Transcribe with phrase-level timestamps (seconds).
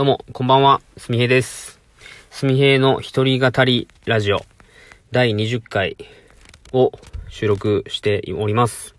[0.00, 1.78] どうも、こんばんは、すみへいです。
[2.30, 4.46] すみへいの一人語りラジオ
[5.12, 5.98] 第20回
[6.72, 6.90] を
[7.28, 8.94] 収録しております。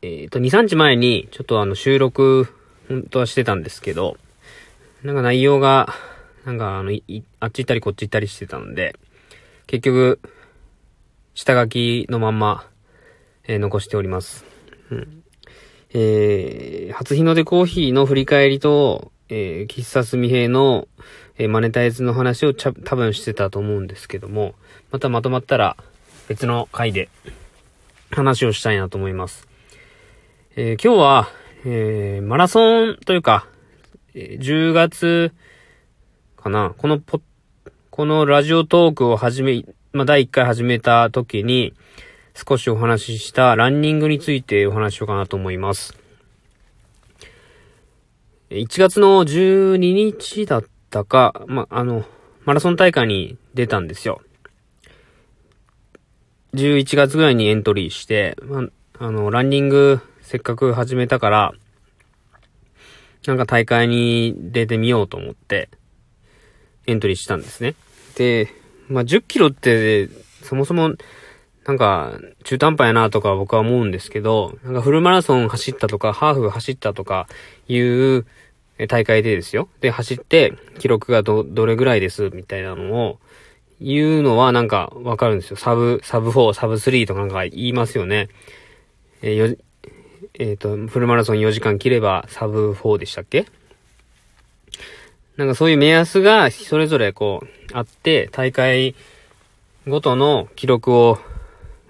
[0.00, 2.46] えっ、と、2、3日前にちょっとあの収録、
[2.88, 4.16] 本当はしてたんですけど、
[5.02, 5.92] なんか内容が、
[6.44, 6.92] なんかあの、
[7.40, 8.94] あっち行ったりこっち行ったりしてたので、
[9.66, 10.20] 結局、
[11.34, 12.64] 下書きのまんま、
[13.42, 14.44] えー残しております。
[14.92, 15.24] うん
[15.94, 20.88] えー、初日の出コーヒーの振り返りと、えー、喫茶すみへいの、
[21.36, 24.54] えーマネタイズの話をちゃ多分してたと思うんですけども、
[24.90, 25.76] またまとまったら
[26.28, 27.08] 別の回で
[28.10, 29.46] 話をしたいなと思います。
[30.56, 31.28] えー今日は、
[31.64, 33.46] えーマラソンというか、
[34.14, 35.32] えー10月
[36.36, 37.20] かな、このポ
[37.90, 41.74] このラジオトークを始め、まあ、第1回始めた時に、
[42.34, 45.97] 少しお話ししたランニングについてお話しようかなと思います。
[48.50, 52.04] 1月の12日だったか、ま、あの、
[52.46, 54.22] マラソン大会に出たんですよ。
[56.54, 58.64] 11月ぐらいにエントリーして、ま
[58.98, 61.52] あの、ランニングせっかく始めたから、
[63.26, 65.68] なんか大会に出てみようと思って、
[66.86, 67.74] エントリーしたんですね。
[68.14, 68.48] で、
[68.88, 70.08] まあ、10キロって、
[70.42, 70.94] そもそも、
[71.66, 77.28] なんか、中途半端やなとか僕は思うんですけど、なんかフルマラソン走ったとか、ハーフ走ったとか
[77.68, 78.24] いう
[78.86, 79.68] 大会でですよ。
[79.80, 83.18] で、走って、記録がど、どれぐらいです、みたいなのを、
[83.80, 85.56] 言うのはなんかわかるんですよ。
[85.56, 88.28] サブ、サブ4、サブ3とかなんか言いますよね。
[89.22, 89.56] えーよ
[90.34, 93.46] えっ、と、フルマラソン4時間切ればサブ4でしたっけ？
[95.36, 98.94] なんかそういう目安がそれぞれこうあって、大会
[99.86, 101.18] ごとの記録を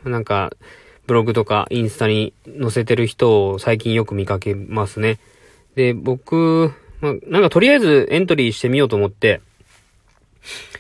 [0.05, 0.53] なんか
[1.07, 5.19] ブログとかインスタに載せてる人を最近よく見かけますね。
[5.79, 9.41] で、僕、ま、なんかとりあえずエントリーしてみようと思って、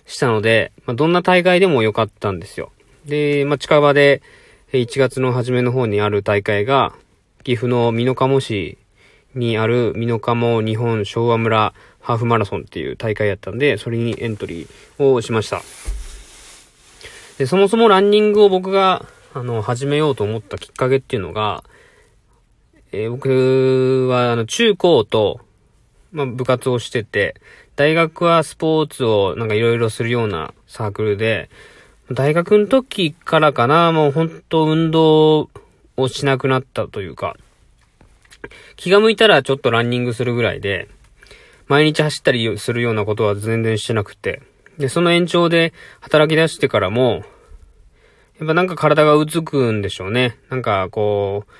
[0.06, 2.72] したので、ま、どんな大会でもよかったんですよ。
[3.06, 4.22] で、ま、近場で
[4.72, 6.92] 1月の初めの方にある大会が、
[7.44, 8.76] 岐阜の美濃加茂市
[9.36, 15.62] にある美濃加茂日本昭和村ハーフマラソンっていう大会やったんで、それにエントリーをしました。
[17.38, 21.62] で、そもそもランニングを僕が、あの、始めようと思ったきっかけっていうのが、
[22.92, 25.40] えー僕は、あの、中高と、
[26.12, 27.34] まあ、部活をしてて、
[27.76, 31.50] 大学はスポーツをなんかいろいろするようなサークルで、
[32.10, 35.50] 大学の時からかな、もう本当運動
[35.96, 37.36] をしなくなったというか、
[38.76, 40.88] 気が向いたらちょっとランニングするぐらいで、
[41.66, 44.40] 毎日走ったりするようなことは全然してなくて、
[44.78, 47.22] で、その延長で働き出してからも、
[48.38, 50.38] やっぱなんか体がうつくんでしょうね。
[50.48, 51.52] なんかこう、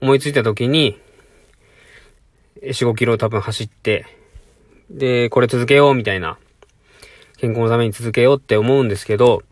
[0.00, 0.98] 思いついた時に、
[2.62, 4.06] 4、5キロ多分走って、
[4.90, 6.38] で、これ続けようみたいな、
[7.38, 9.42] 健康のために続けようって思うんですけど、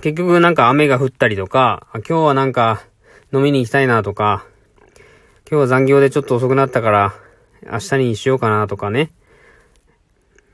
[0.00, 2.82] 結局なんか雨が降ったりとか、今日はなんか
[3.32, 4.46] 飲みに行きたいなとか、
[5.50, 7.14] 今日は残業でちょっと遅くなったから、
[7.64, 9.10] 明日にしようかなとかね。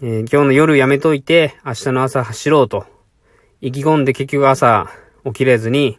[0.02, 2.86] えー今日の夜やめといて、明日の朝走ろうと。
[3.60, 4.90] 意気込んで結局朝
[5.24, 5.98] 起きれずに、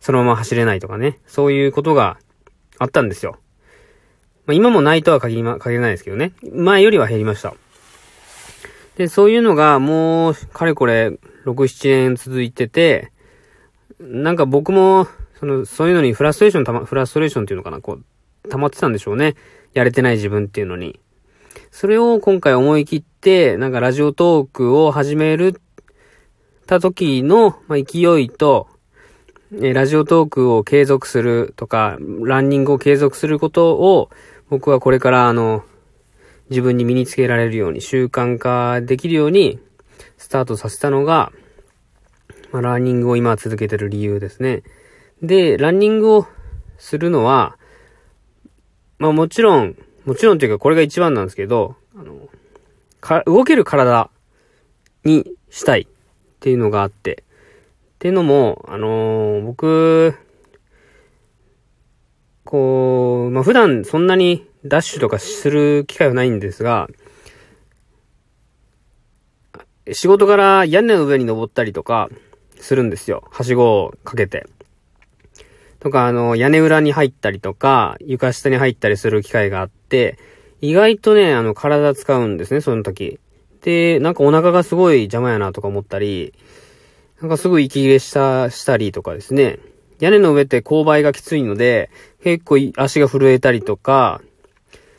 [0.00, 1.18] そのまま走れないとかね。
[1.26, 2.18] そういうことが
[2.78, 3.38] あったんですよ。
[4.46, 6.32] まあ、今もないとは限りま、限らないですけどね。
[6.52, 7.54] 前よりは減りました。
[8.96, 13.12] で、そういうのがもう、かれこれ、6、7年続いてて、
[14.00, 19.34] なんか僕も、その、そういうのにフラストレーションたま、フラストレーションっていうのかな、こう、溜まってたんでしょうね。
[19.74, 21.00] やれてない自分っていうのに。
[21.70, 25.60] それを今回思い切って、なんかラジオトークを始める、
[26.66, 28.68] た時の、まあ、勢いと、
[29.54, 34.10] えラジオトークを継続するとか、ランニングを継続することを、
[34.50, 35.64] 僕はこれからあの、
[36.50, 39.60] 自分に身につけられるように、習慣化できるように、
[40.18, 41.32] スタートさせたのが、
[42.50, 44.62] まあ、ランニングを今続けてる理由ですね。
[45.22, 46.26] で、ランニングを
[46.78, 47.56] するのは、
[48.98, 52.28] まあもちろん、もちろんというかこれが一番なんですけど、あの、
[53.00, 54.10] か、動ける体
[55.04, 55.86] にしたいっ
[56.40, 57.24] ていうのがあって、
[58.06, 60.16] っていうのも、あのー僕、
[62.44, 66.88] こう、まあ、普段そんなにダッシュとかする機会はないんですが、
[69.90, 72.08] 仕事から屋根の上に登ったりとか
[72.60, 73.24] するんですよ。
[73.32, 74.46] はしごをかけて。
[75.80, 80.16] とか、あの、屋根裏に入ったりとか、床下に入ったりする機会があって、
[80.60, 83.18] 意外とね、あの、体使うんですね、その時。
[83.62, 86.34] で、なんかお腹がすごい邪魔やなとか思ったり、
[87.20, 89.58] なんかすぐ息切れした、したりとかですね。
[90.00, 91.90] 屋根の上って勾配がきついので、
[92.22, 94.20] 結構足が震えたりとか、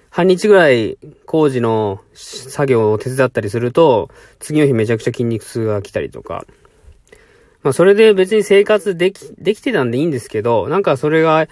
[0.09, 0.97] 半日ぐらい
[1.27, 4.09] 工事の作業を手伝ったりすると、
[4.39, 6.45] 次の日めちゃくちゃ筋肉痛が来たりとか。
[7.61, 11.47] まあそれで別に生活でき、できてたんでいいんですけど、なんかそれが、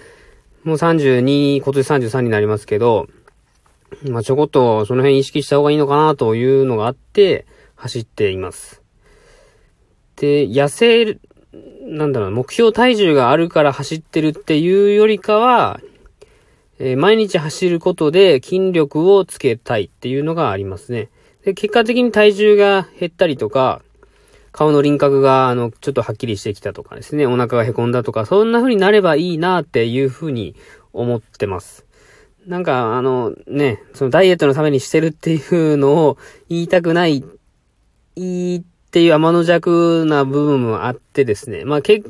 [0.64, 3.08] もう32、今年33になりますけど、
[4.10, 7.46] まあちょこっとその辺意識した方がいいのかなというのがあって、
[7.76, 8.85] 走っています。
[10.16, 11.18] で、痩せ
[11.86, 15.80] なんだろう、目標体重があるから走ってるっていうよりかは、
[16.80, 21.10] えー、毎日走ることで筋力をつけたいっていうのがありますね。
[21.44, 23.82] で、結果的に体重が減ったりとか、
[24.52, 30.56] 顔の輪郭が、あの、ちょっとはっきりしてきたとかですね、お腹が凹んだとか、そんな風になればいいなっていう風に
[30.92, 31.86] 思ってます。
[32.48, 36.18] なんか、あの、ね、そのダイエットのためにしてるっていうのを
[36.50, 37.24] 言いたくない、
[38.16, 38.66] 言
[38.96, 41.66] っていう天の弱な部分もあってですね。
[41.66, 42.02] まあ、け、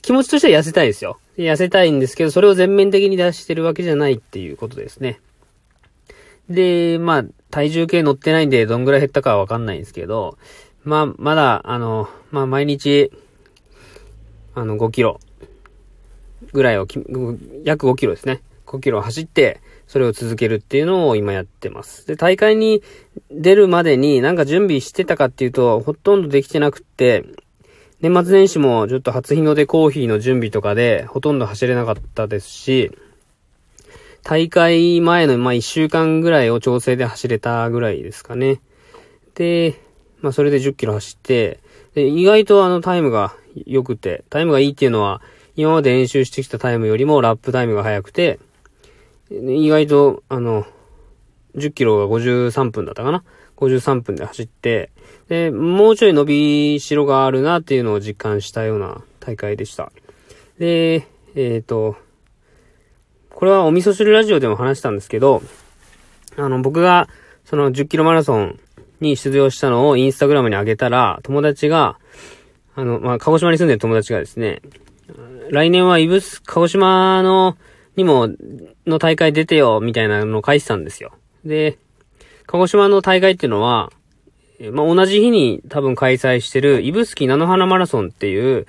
[0.00, 1.20] 気持ちとしては痩せたいですよ。
[1.36, 5.20] 痩せたいんですけど、それを全面的に出してるわけじゃないっていうことですね。
[6.48, 10.38] で、まあ、体重計乗ってないんで、どんぐらい減ったかはわかんないんですけど、
[10.84, 13.12] まあ、まだ、あの、まあ、毎日、
[14.54, 15.20] あの、5キロ
[16.54, 16.86] ぐらいを
[17.62, 18.40] 約5キロですね。
[18.64, 19.60] 5キロ走って、
[19.92, 22.06] それを続けるっていうのを今やってます。
[22.06, 22.82] で、大会に
[23.30, 27.26] 出るまでになんか準備してたかっていうと、ほとんどできてなくって、
[28.00, 32.90] 年末年始もちょっと初日の出コーヒーの準備とかでほとんど走れなかったですし、
[34.22, 38.62] 大会前のまあ1週間ぐらいを調整で走れたぐらいですかね。
[39.34, 39.78] で、
[40.22, 41.60] まあそれで10キロ走って、
[41.94, 43.34] で意外とあのタイムが
[43.66, 45.20] 良くて、タイムがいいっていうのは、
[45.54, 48.38] 今まで練習してきたタイムよりもラップタイムが速くて、
[49.32, 50.66] 意外と、あの、
[51.54, 53.24] 10キロが53分だったかな
[53.56, 54.90] ?53 分で走って、
[55.28, 59.92] で、もうちょい伸びしろがあるなっていうのを実感したような大会でした。
[60.58, 61.96] で、えっ、ー、と、
[63.30, 65.42] これはお味噌汁ラジオでも話したんですけど、
[66.36, 67.08] あの、僕が、
[67.44, 68.60] その10キロマラソン
[69.00, 71.98] に出場したのをインスタグラムに上げたら、友達が、
[72.74, 74.62] あの、まあ、鹿児島に住んでる友達がですね、
[75.50, 77.56] 来年はイブス、鹿児島の
[77.96, 78.28] にも、
[78.86, 81.12] の大会出てよ、みたいなのを書いてたんですよ。
[81.44, 81.78] で、
[82.46, 83.90] 鹿児島の大会っていうのは、
[84.70, 88.66] まあ、同じ日に多分開催してる、指宿菜の花マラソンっていう、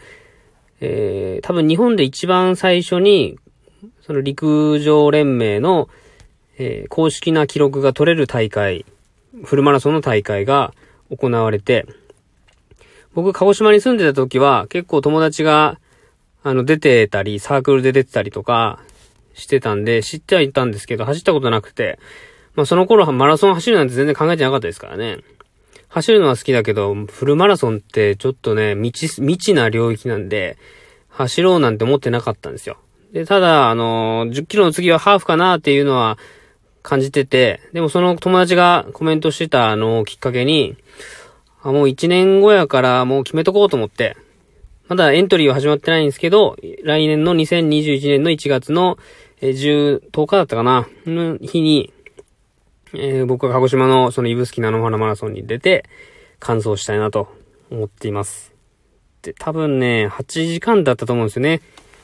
[0.81, 3.37] えー、多分日本で一番最初に、
[4.01, 5.87] その陸上連盟の、
[6.57, 8.85] えー、公式な記録が取れる大会、
[9.43, 10.73] フルマラソンの大会が
[11.09, 11.85] 行われて、
[13.13, 15.79] 僕、鹿児島に住んでた時は、結構友達が、
[16.41, 18.79] あの、出てたり、サークルで出てたりとか、
[19.33, 21.99] してたんで、知ってはいたんですけど、走ったことなくて、
[22.55, 25.19] まあその頃はマラソン走るなんて全然考えてなかったですからね。
[25.89, 30.57] 走るのは好きだけど、フルマラソンってちょっとね、未知、未知な領域なんで、
[31.09, 32.77] 走ろうなんて思ってなかったんですよ。
[33.11, 36.17] で、ただ、あのー、10キロの次はハーフかなっていうのは
[36.81, 40.75] 感じてて、でもその友達がコメントしてたのをきっかけに、
[41.61, 44.17] あ、もう1年後やからもう決めとこうと思って、
[44.93, 48.99] まだエントリーは始まってないんですけど、来年の2021年の1月の
[49.41, 51.91] 10、10日だったかなの日に、
[52.93, 55.83] えー、僕は鹿児島のその指宿菜の花マラソンに出て、
[56.37, 57.27] 完走したいなと
[57.71, 58.53] 思っています。
[59.23, 61.61] で、多分ね、8時間だったと思うんですよね。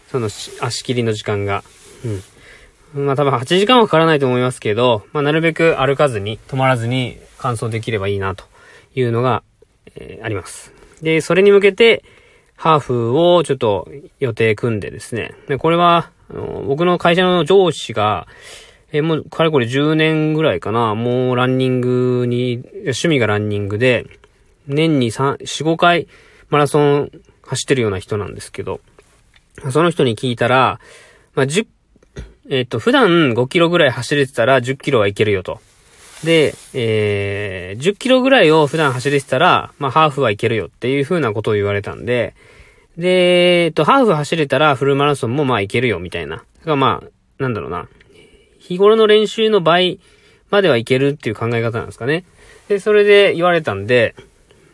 [0.10, 1.64] その足切りの時間が。
[2.96, 3.06] うん。
[3.06, 8.46] まあ多分8時間はかからないと思いますけど、まあなるべく歩かずに、止まらずに完走できればいいなと
[8.96, 9.44] いうのが、
[9.94, 10.74] えー、あります。
[11.04, 12.04] で、それに向けて、
[12.60, 13.90] ハーフをちょっと
[14.20, 15.34] 予定組んでですね。
[15.48, 18.28] で、これは、あの僕の会社の上司が、
[18.92, 24.06] えもう、かれこれ10年ぐらいかな、もうランニングに、趣味がランニングで、
[24.68, 26.10] 年に3、4、5回
[26.50, 27.12] マラソン
[27.44, 28.82] 走ってるような人なんですけど、
[29.72, 30.82] その人に聞いたら、
[31.36, 31.66] まあ、10、
[32.50, 35.62] えっ、と、普段5キロぐらい走れてたら10キロはいけるよと。
[36.24, 42.36] で、えー、10キロぐらいを普段走れてたら、まあ、ハーフはいけるよっていう風なことを言われたんで、
[42.98, 46.44] で、えっと、ハーフ走れたらフルマラソンもまあいけるよ、みたいな。
[46.66, 47.08] がまあ、
[47.42, 47.88] なんだろうな。
[48.60, 50.00] 日頃の練習の倍
[50.50, 52.26] まではいけるっていう考え方なんですかね。
[52.68, 54.16] で、それで言われたんで、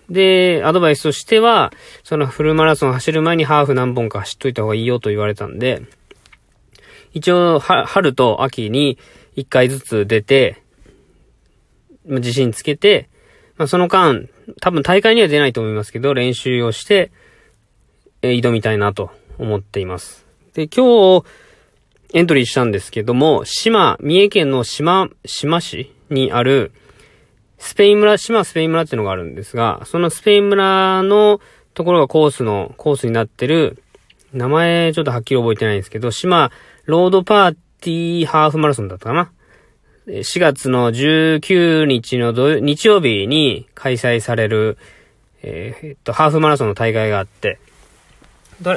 [0.10, 1.72] で、アドバイスとしては、
[2.04, 5.84] そのフルマラソン走る前にハーフ何本か走っといた方がいいよと言われたんで、
[7.14, 8.98] 一応、春と秋に
[9.36, 10.62] 一回ずつ出て、
[12.06, 13.10] 自信つけて、
[13.58, 14.28] まあ、その間、
[14.62, 17.12] 多分大会には出ないと思いますけど、練習をして、
[18.22, 20.26] え挑みたいなと思っています。
[20.54, 21.26] で、今日、
[22.14, 26.72] エントリーしたんですけども、島、三重県の島、島市にある、
[27.58, 31.40] スペイン村、島スペイン村っていうのがあるんですが、そのスペイン村の
[31.74, 33.82] ところがコースの、コースになってる、
[34.34, 36.52] 名前ちょっとはっきり覚えてないんですけど、島
[36.86, 39.32] ロードパーティーハーフマラソンだったかな
[40.08, 44.78] 4月の19日の土日曜日に開催される、
[45.42, 47.60] えー、えっと、ハーフマラソンの大会があって、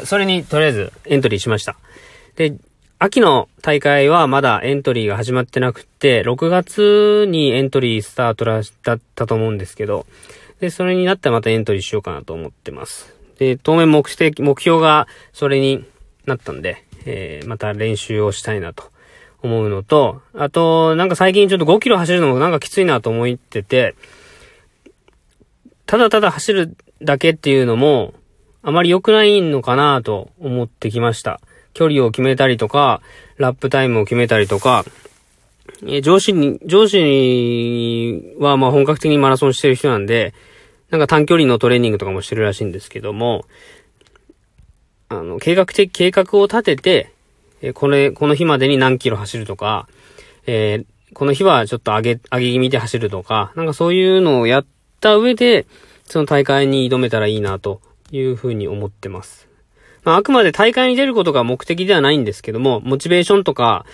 [0.05, 1.77] それにとりあえずエントリーしました。
[2.37, 2.55] で、
[2.99, 8.61] 秋の大会はまだエントリーが始まってなくて、6月にエントリースタートだ
[8.95, 10.07] ったと思うんですけど、
[10.61, 13.15] で、それになったらまたエントリーしようかなと思ってます。
[13.39, 15.85] で、当面目的、目標がそれに
[16.25, 18.91] なったんで、えー、また練習をしたいなと
[19.43, 23.95] 思うのと、あと、なんか最近ちょっと5キロ走るのもなんかきついなと思ってて、
[25.87, 28.15] ただただ走るだけっていうのも、
[28.63, 31.41] あまり良くないのかなと思ってきました。
[31.73, 33.01] 距離を決めたりとか、
[33.37, 34.85] ラップタイムを決めたりとか、
[35.87, 40.35] え上司に、上司にはまあ本格的にマラソンしてる人なんで、
[40.91, 43.45] なんか短距離のトレーニングとかもしてるらしいんですけども、
[45.09, 47.13] あの、計画的、計画を立てて、
[47.63, 49.89] えこれ、この日までに何キロ走るとか、
[50.47, 54.67] えー、この日はちょっと上げ、上げ気味で走るとか、なんかそういうのをやっ
[55.01, 55.67] た上で、
[56.05, 59.49] その大会に挑めたらいいなというふうに思ってます。
[60.05, 63.85] まあ、あくまで大会に出ることが目的ではないんですけども、モチベーションとか、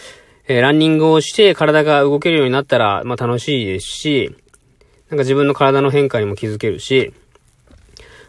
[0.46, 4.36] えー、ランニングをして体が動けるようになったら、まあ楽しいですし、
[5.08, 7.12] なんか自分の体の変化にも気づけるし、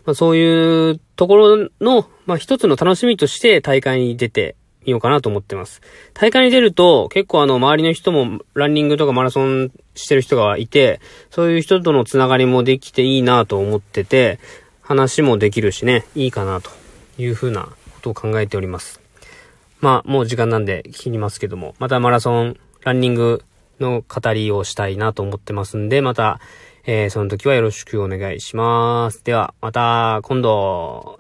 [0.06, 5.82] まあそういうところの、まあ一つの楽しみとして大会に出てみようかなと思ってます。
[6.14, 11.00] 大会に出ると結構あの周りの人もランニングとかマラソンしてる人がいて、
[11.30, 14.40] そういう人とのつながりもできていいなと思ってて、
[14.82, 16.70] 話もできるしね、いいかなと
[17.18, 19.02] いうふうなことを考えております。
[19.82, 23.44] まあ、もう時間なんで切りますけども、またマラソン、ランニング
[23.80, 26.40] の語りをしたいなと思ってますんで、また、
[26.86, 29.24] えー、その時はよろしくお願いします。
[29.24, 31.20] では、また今度。